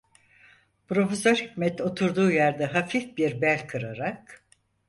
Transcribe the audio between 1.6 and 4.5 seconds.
oturduğu yerde hafif bir bel kırarak: